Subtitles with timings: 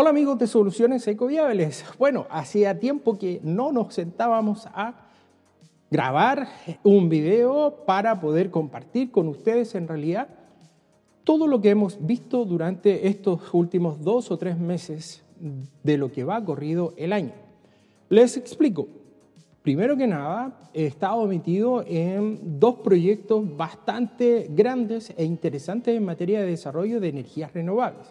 [0.00, 1.84] Hola amigos de Soluciones Ecoviables.
[1.98, 4.94] Bueno, hacía tiempo que no nos sentábamos a
[5.90, 6.46] grabar
[6.84, 10.28] un video para poder compartir con ustedes en realidad
[11.24, 15.24] todo lo que hemos visto durante estos últimos dos o tres meses
[15.82, 17.32] de lo que va corrido el año.
[18.08, 18.86] Les explico.
[19.62, 26.38] Primero que nada, he estado metido en dos proyectos bastante grandes e interesantes en materia
[26.38, 28.06] de desarrollo de energías renovables.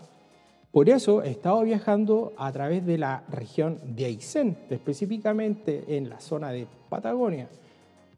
[0.78, 6.20] Por eso he estado viajando a través de la región de Aysén, específicamente en la
[6.20, 7.48] zona de Patagonia,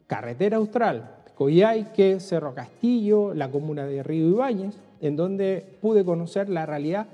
[0.08, 6.66] Carretera Austral, Coyhaique, Cerro Castillo, la comuna de Río Ibáñez, en donde pude conocer la
[6.66, 7.08] realidad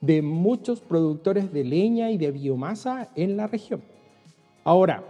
[0.00, 3.82] de muchos productores de leña y de biomasa en la región.
[4.62, 5.02] Ahora,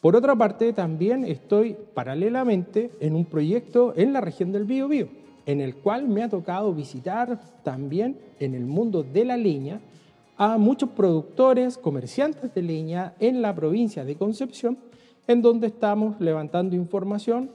[0.00, 5.08] por otra parte, también estoy paralelamente en un proyecto en la región del Biobío,
[5.46, 9.80] en el cual me ha tocado visitar también en el mundo de la leña
[10.36, 14.78] a muchos productores, comerciantes de leña en la provincia de Concepción,
[15.26, 17.50] en donde estamos levantando información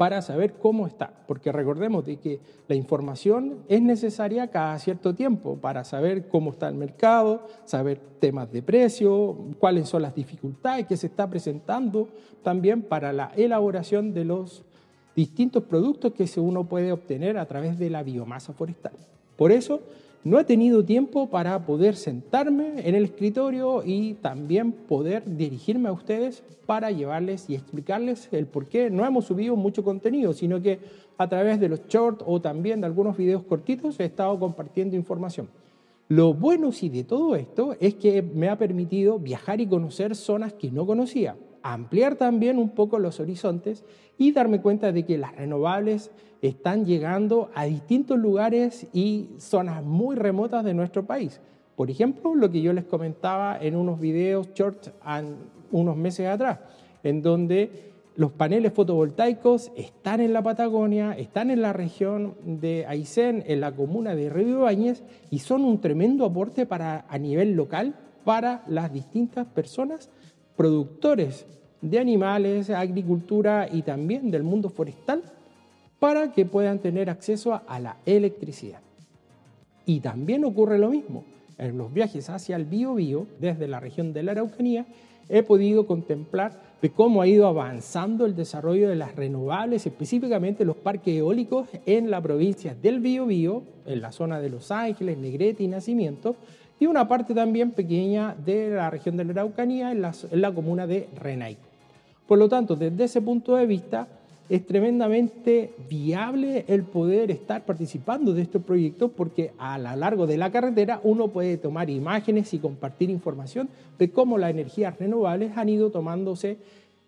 [0.00, 5.56] para saber cómo está, porque recordemos de que la información es necesaria cada cierto tiempo
[5.56, 10.96] para saber cómo está el mercado, saber temas de precio, cuáles son las dificultades que
[10.96, 12.08] se está presentando
[12.42, 14.64] también para la elaboración de los
[15.20, 18.92] distintos productos que uno puede obtener a través de la biomasa forestal.
[19.36, 19.82] Por eso
[20.24, 25.92] no he tenido tiempo para poder sentarme en el escritorio y también poder dirigirme a
[25.92, 30.78] ustedes para llevarles y explicarles el por qué no hemos subido mucho contenido, sino que
[31.18, 35.48] a través de los shorts o también de algunos videos cortitos he estado compartiendo información.
[36.08, 40.54] Lo bueno sí de todo esto es que me ha permitido viajar y conocer zonas
[40.54, 43.84] que no conocía, ampliar también un poco los horizontes
[44.18, 46.10] y darme cuenta de que las renovables
[46.42, 51.40] están llegando a distintos lugares y zonas muy remotas de nuestro país.
[51.76, 54.88] Por ejemplo, lo que yo les comentaba en unos videos short
[55.70, 56.58] unos meses atrás,
[57.02, 63.44] en donde los paneles fotovoltaicos están en la Patagonia, están en la región de Aysén,
[63.46, 67.94] en la comuna de Río Ibáñez, y son un tremendo aporte para, a nivel local
[68.24, 70.10] para las distintas personas
[70.60, 71.46] productores
[71.80, 75.22] de animales, agricultura y también del mundo forestal
[75.98, 78.80] para que puedan tener acceso a la electricidad.
[79.86, 81.24] Y también ocurre lo mismo.
[81.56, 84.84] En los viajes hacia el Biobío, desde la región de la Araucanía,
[85.30, 90.76] he podido contemplar de cómo ha ido avanzando el desarrollo de las renovables, específicamente los
[90.76, 95.68] parques eólicos en la provincia del Biobío, en la zona de Los Ángeles, Negrete y
[95.68, 96.36] Nacimiento,
[96.78, 101.08] y una parte también pequeña de la región de la Araucanía en la, comuna de
[101.14, 101.60] Renaico.
[102.26, 104.08] Por lo tanto, desde ese punto de vista,
[104.50, 110.36] es tremendamente viable el poder estar participando de estos proyectos porque a lo largo de
[110.36, 115.68] la carretera uno puede tomar imágenes y compartir información de cómo las energías renovables han
[115.68, 116.58] ido tomándose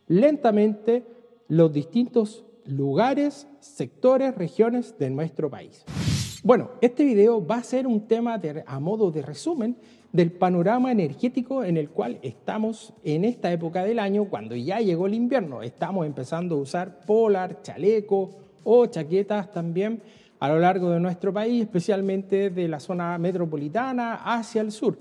[0.06, 1.02] lentamente
[1.48, 5.84] los distintos lugares, sectores, regiones de nuestro país.
[6.44, 9.76] Bueno, este video va a ser un tema a modo de resumen
[10.12, 15.06] del panorama energético en el cual estamos en esta época del año, cuando ya llegó
[15.06, 15.62] el invierno.
[15.62, 18.30] Estamos empezando a usar polar, chaleco
[18.62, 20.02] o chaquetas también
[20.38, 24.98] a lo largo de nuestro país, especialmente de la zona metropolitana hacia el sur,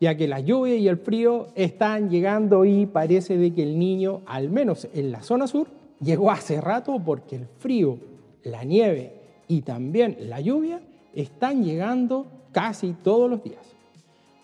[0.00, 4.20] ya que la lluvia y el frío están llegando y parece de que el niño,
[4.26, 5.68] al menos en la zona sur,
[6.00, 7.98] llegó hace rato porque el frío,
[8.44, 9.14] la nieve
[9.48, 10.80] y también la lluvia
[11.14, 13.73] están llegando casi todos los días.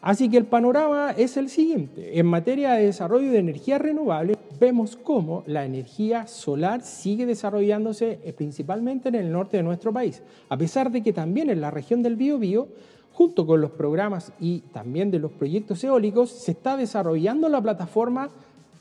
[0.02, 2.18] Así que el panorama es el siguiente.
[2.18, 8.32] En materia de desarrollo de energía renovable, vemos cómo la energía solar sigue desarrollándose eh,
[8.32, 12.02] principalmente en el norte de nuestro país, a pesar de que también en la región
[12.02, 12.68] del Biobío,
[13.12, 18.30] junto con los programas y también de los proyectos eólicos, se está desarrollando la plataforma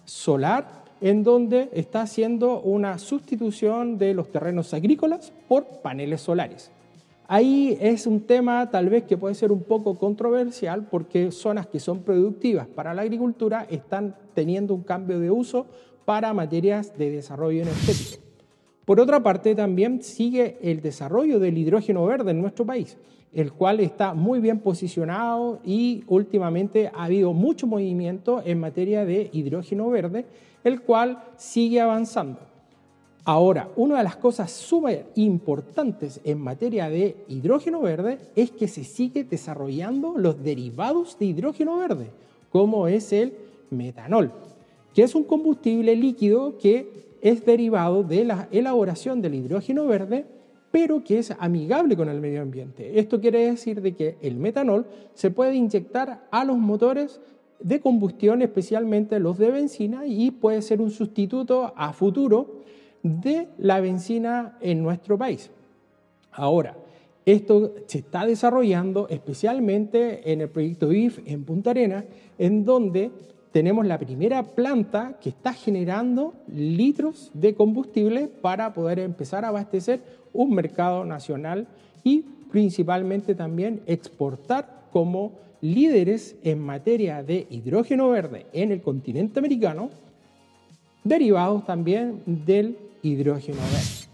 [0.06, 6.72] solar en donde está haciendo una sustitución de los terrenos agrícolas por paneles solares.
[7.32, 11.80] Ahí es un tema tal vez que puede ser un poco controversial porque zonas que
[11.80, 15.68] son productivas para la agricultura están teniendo un cambio de uso
[16.06, 18.24] para materias de desarrollo energético.
[18.84, 22.98] Por otra parte, también sigue el desarrollo del hidrógeno verde en nuestro país,
[23.32, 29.30] el cual está muy bien posicionado y últimamente ha habido mucho movimiento en materia de
[29.32, 30.26] hidrógeno verde,
[30.64, 32.49] el cual sigue avanzando.
[33.26, 38.84] Ahora, una de las cosas súper importantes en materia de hidrógeno verde es que se
[38.84, 42.08] sigue desarrollando los derivados de hidrógeno verde,
[42.52, 43.34] como es el
[43.70, 44.32] metanol,
[44.94, 50.26] que es un combustible líquido que es derivado de la elaboración del hidrógeno verde
[50.72, 53.00] pero que es amigable con el medio ambiente.
[53.00, 57.20] Esto quiere decir de que el metanol se puede inyectar a los motores
[57.60, 62.60] de combustión, especialmente los de benzina, y puede ser un sustituto a futuro
[63.04, 65.50] de la benzina en nuestro país.
[66.32, 66.76] Ahora,
[67.26, 72.06] esto se está desarrollando especialmente en el proyecto IF en Punta Arena,
[72.38, 73.12] en donde
[73.52, 80.02] tenemos la primera planta que está generando litros de combustible para poder empezar a abastecer
[80.34, 81.68] un mercado nacional
[82.04, 89.90] y principalmente también exportar como líderes en materia de hidrógeno verde en el continente americano,
[91.04, 94.08] derivados también del hidrógeno verde.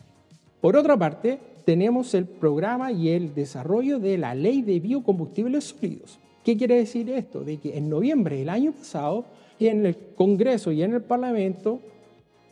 [0.61, 6.19] Por otra parte, tenemos el programa y el desarrollo de la ley de biocombustibles sólidos.
[6.43, 7.43] ¿Qué quiere decir esto?
[7.43, 9.25] De que en noviembre del año pasado,
[9.59, 11.79] en el Congreso y en el Parlamento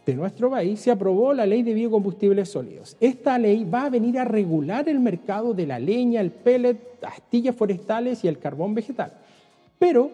[0.06, 2.98] de nuestro país, se aprobó la ley de biocombustibles sólidos.
[3.00, 7.56] Esta ley va a venir a regular el mercado de la leña, el pellet, astillas
[7.56, 9.14] forestales y el carbón vegetal.
[9.78, 10.10] Pero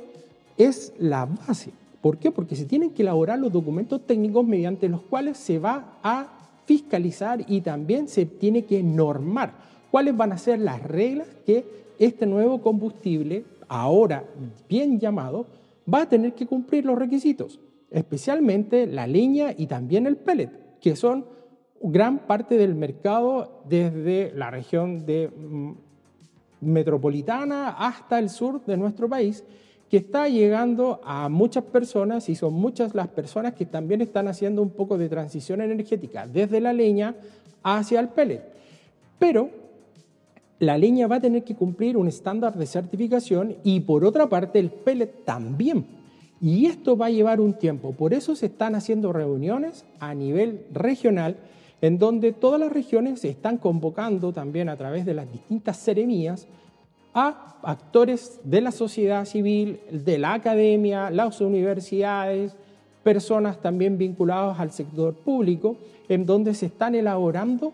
[0.58, 1.72] es la base.
[2.02, 2.32] ¿Por qué?
[2.32, 6.28] Porque se tienen que elaborar los documentos técnicos mediante los cuales se va a
[6.66, 9.54] fiscalizar y también se tiene que normar
[9.92, 11.66] cuáles van a ser las reglas que
[11.98, 14.24] este nuevo combustible, ahora
[14.70, 15.48] bien llamado,
[15.92, 17.60] va a tener que cumplir los requisitos,
[17.92, 21.26] especialmente la leña y también el pellet, que son
[21.82, 25.72] gran parte del mercado desde la región de mm,
[26.62, 29.44] metropolitana hasta el sur de nuestro país
[29.90, 34.62] que está llegando a muchas personas y son muchas las personas que también están haciendo
[34.62, 37.16] un poco de transición energética desde la leña
[37.64, 38.44] hacia el pellet.
[39.18, 39.50] Pero
[40.60, 44.60] la leña va a tener que cumplir un estándar de certificación y por otra parte
[44.60, 45.86] el pellet también.
[46.40, 47.92] Y esto va a llevar un tiempo.
[47.94, 51.38] Por eso se están haciendo reuniones a nivel regional
[51.82, 56.48] en donde todas las regiones se están convocando también a través de las distintas seremías
[57.14, 62.56] a actores de la sociedad civil, de la academia, las universidades,
[63.04, 65.78] personas también vinculadas al sector público,
[66.08, 67.74] en donde se están elaborando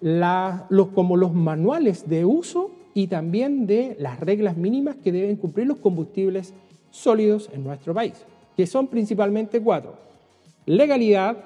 [0.00, 5.66] los, como los manuales de uso y también de las reglas mínimas que deben cumplir
[5.66, 6.54] los combustibles
[6.90, 8.14] sólidos en nuestro país,
[8.56, 9.94] que son principalmente cuatro.
[10.66, 11.36] Legalidad,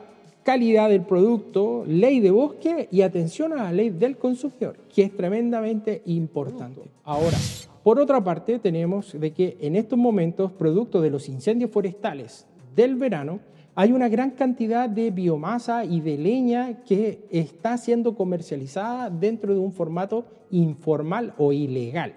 [0.48, 5.14] calidad del producto, ley de bosque y atención a la ley del consumidor, que es
[5.14, 6.80] tremendamente importante.
[7.04, 7.36] Ahora,
[7.82, 12.94] por otra parte, tenemos de que en estos momentos, producto de los incendios forestales del
[12.94, 13.40] verano,
[13.74, 19.60] hay una gran cantidad de biomasa y de leña que está siendo comercializada dentro de
[19.60, 22.14] un formato informal o ilegal.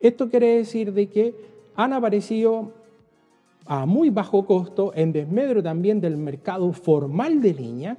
[0.00, 1.34] Esto quiere decir de que
[1.74, 2.72] han aparecido
[3.66, 7.96] a muy bajo costo, en desmedro también del mercado formal de leña,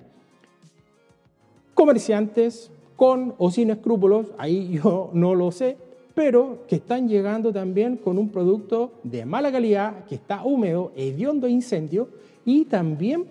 [1.73, 5.77] comerciantes con o sin escrúpulos, ahí yo no lo sé,
[6.13, 11.47] pero que están llegando también con un producto de mala calidad, que está húmedo, hediondo
[11.47, 12.09] incendio
[12.45, 13.25] y también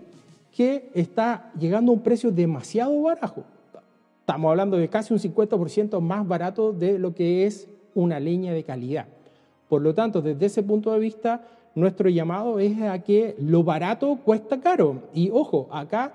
[0.56, 3.44] que está llegando a un precio demasiado barato.
[4.20, 8.64] Estamos hablando de casi un 50% más barato de lo que es una leña de
[8.64, 9.06] calidad.
[9.68, 14.16] Por lo tanto, desde ese punto de vista, nuestro llamado es a que lo barato
[14.24, 15.02] cuesta caro.
[15.14, 16.12] Y ojo, acá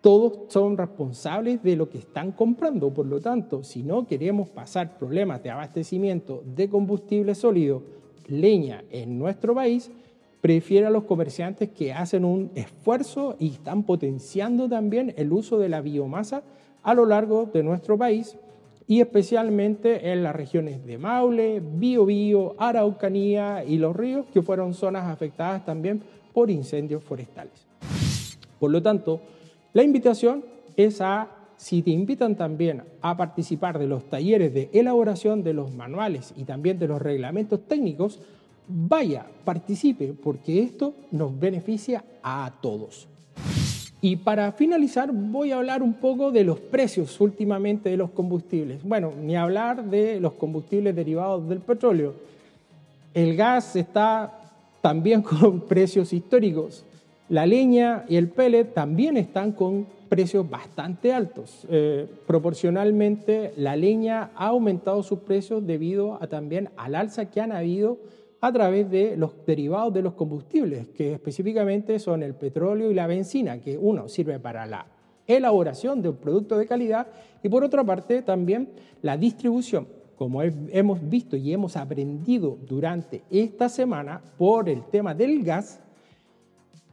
[0.00, 2.92] todos son responsables de lo que están comprando.
[2.92, 7.82] Por lo tanto, si no queremos pasar problemas de abastecimiento de combustible sólido,
[8.26, 9.90] leña en nuestro país,
[10.40, 15.68] prefiere a los comerciantes que hacen un esfuerzo y están potenciando también el uso de
[15.68, 16.42] la biomasa
[16.82, 18.36] a lo largo de nuestro país
[18.88, 25.04] y especialmente en las regiones de Maule, Biobío, Araucanía y los ríos, que fueron zonas
[25.10, 26.02] afectadas también
[26.32, 27.66] por incendios forestales.
[28.60, 29.20] Por lo tanto,
[29.72, 30.44] la invitación
[30.76, 35.74] es a, si te invitan también a participar de los talleres de elaboración de los
[35.74, 38.20] manuales y también de los reglamentos técnicos,
[38.68, 43.08] vaya, participe, porque esto nos beneficia a todos.
[44.00, 48.82] Y para finalizar voy a hablar un poco de los precios últimamente de los combustibles.
[48.82, 52.14] Bueno, ni hablar de los combustibles derivados del petróleo.
[53.14, 54.38] El gas está
[54.82, 56.84] también con precios históricos.
[57.28, 61.66] La leña y el pellet también están con precios bastante altos.
[61.68, 67.50] Eh, proporcionalmente, la leña ha aumentado sus precios debido a también al alza que han
[67.50, 67.98] habido
[68.46, 73.08] a través de los derivados de los combustibles, que específicamente son el petróleo y la
[73.08, 74.86] benzina, que uno sirve para la
[75.26, 77.08] elaboración de un producto de calidad
[77.42, 78.68] y por otra parte también
[79.02, 79.88] la distribución.
[80.16, 85.80] Como hemos visto y hemos aprendido durante esta semana por el tema del gas,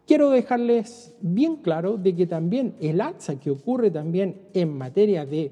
[0.08, 5.52] quiero dejarles bien claro de que también el alza que ocurre también en materia de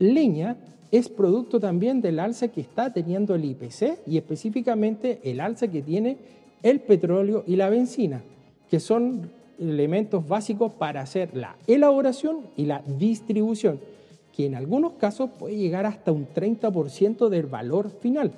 [0.00, 0.56] leña
[0.90, 5.82] es producto también del alza que está teniendo el IPC y específicamente el alza que
[5.82, 6.16] tiene
[6.62, 8.22] el petróleo y la benzina,
[8.70, 9.30] que son
[9.60, 13.80] elementos básicos para hacer la elaboración y la distribución,
[14.34, 18.32] que en algunos casos puede llegar hasta un 30% del valor final.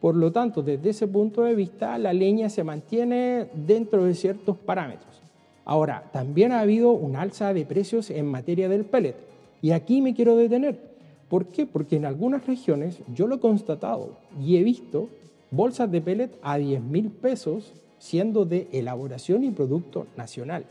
[0.00, 4.56] Por lo tanto, desde ese punto de vista, la leña se mantiene dentro de ciertos
[4.56, 5.20] parámetros.
[5.66, 9.16] Ahora, también ha habido un alza de precios en materia del pellet.
[9.60, 10.89] Y aquí me quiero detener.
[11.30, 11.64] ¿Por qué?
[11.64, 15.08] Porque en algunas regiones yo lo he constatado y he visto
[15.52, 20.64] bolsas de pellet a 10 mil pesos siendo de elaboración y producto nacional.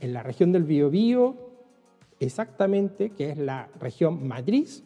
[0.00, 1.34] En la región del Biobío,
[2.20, 4.84] exactamente, que es la región matriz,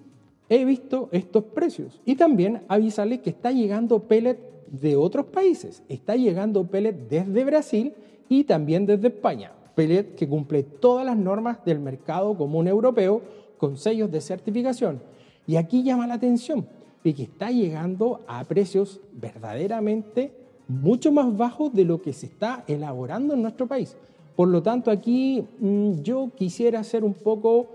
[0.48, 2.00] he visto estos precios.
[2.06, 4.38] Y también avisarles que está llegando pellet
[4.70, 5.82] de otros países.
[5.90, 7.92] Está llegando pellet desde Brasil
[8.30, 9.52] y también desde España.
[9.74, 13.20] Pellet que cumple todas las normas del mercado común europeo
[13.58, 15.00] con sellos de certificación.
[15.46, 16.66] Y aquí llama la atención
[17.04, 20.32] de que está llegando a precios verdaderamente
[20.68, 23.96] mucho más bajos de lo que se está elaborando en nuestro país.
[24.36, 27.68] Por lo tanto, aquí mm, yo quisiera ser un poco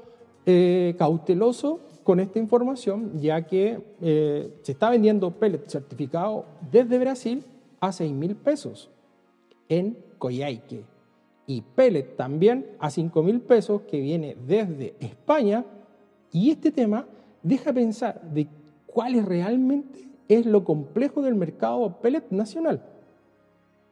[0.45, 7.43] eh, cauteloso con esta información, ya que eh, se está vendiendo pellet certificado desde Brasil
[7.79, 8.89] a 6 mil pesos
[9.69, 10.92] en Coyhaique
[11.45, 15.65] y pellet también a 5 mil pesos que viene desde España.
[16.31, 17.05] Y este tema
[17.41, 18.47] deja pensar de
[18.87, 22.81] cuál es realmente es lo complejo del mercado pellet nacional.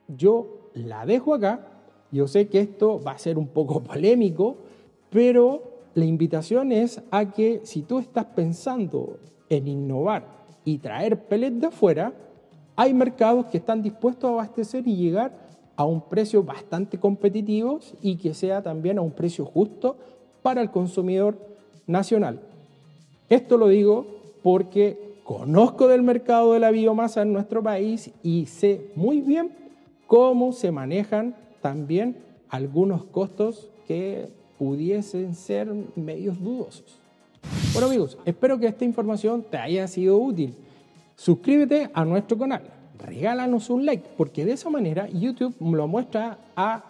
[0.07, 1.67] Yo la dejo acá.
[2.11, 4.57] Yo sé que esto va a ser un poco polémico,
[5.09, 10.25] pero la invitación es a que si tú estás pensando en innovar
[10.63, 12.13] y traer pellet de afuera,
[12.75, 15.50] hay mercados que están dispuestos a abastecer y llegar
[15.81, 19.97] a un precio bastante competitivo y que sea también a un precio justo
[20.43, 21.39] para el consumidor
[21.87, 22.39] nacional.
[23.29, 24.05] Esto lo digo
[24.43, 29.53] porque conozco del mercado de la biomasa en nuestro país y sé muy bien
[30.05, 32.17] cómo se manejan también
[32.49, 36.99] algunos costos que pudiesen ser medios dudosos.
[37.73, 40.53] Bueno amigos, espero que esta información te haya sido útil.
[41.15, 42.61] Suscríbete a nuestro canal,
[43.05, 46.83] regálanos un like, porque de esa manera YouTube lo muestra a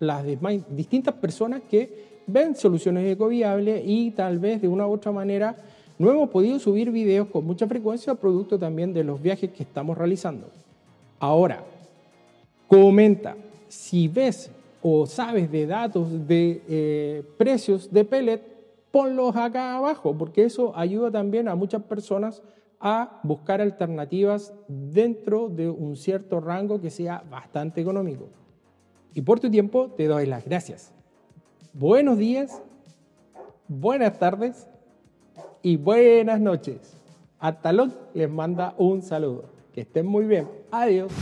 [0.00, 0.24] las
[0.70, 5.56] distintas personas que ven soluciones ecoviables y tal vez de una u otra manera
[5.98, 9.98] no hemos podido subir videos con mucha frecuencia producto también de los viajes que estamos
[9.98, 10.48] realizando.
[11.18, 11.64] Ahora,
[12.68, 13.34] comenta
[13.68, 14.50] si ves
[14.80, 18.40] o sabes de datos de eh, precios de pellet,
[18.92, 22.42] ponlos acá abajo, porque eso ayuda también a muchas personas
[22.80, 28.28] a buscar alternativas dentro de un cierto rango que sea bastante económico.
[29.14, 30.92] Y por tu tiempo te doy las gracias.
[31.72, 32.62] Buenos días,
[33.66, 34.68] buenas tardes
[35.62, 36.98] y buenas noches.
[37.38, 39.44] Hasta luego les manda un saludo.
[39.72, 40.48] Que estén muy bien.
[40.70, 41.12] Adiós.